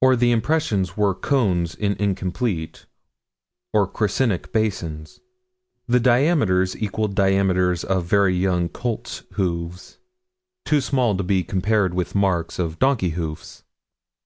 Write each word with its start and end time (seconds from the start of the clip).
Or 0.00 0.16
the 0.16 0.30
impressions 0.30 0.96
were 0.96 1.14
cones 1.14 1.74
in 1.74 1.92
incomplete, 1.98 2.86
or 3.74 3.86
crescentic 3.86 4.50
basins. 4.50 5.20
The 5.86 6.00
diameters 6.00 6.74
equaled 6.74 7.14
diameters 7.14 7.84
of 7.84 8.06
very 8.06 8.34
young 8.34 8.70
colts' 8.70 9.24
hoofs: 9.32 9.98
too 10.64 10.80
small 10.80 11.18
to 11.18 11.22
be 11.22 11.44
compared 11.44 11.92
with 11.92 12.14
marks 12.14 12.58
of 12.58 12.78
donkey's 12.78 13.16
hoofs. 13.16 13.62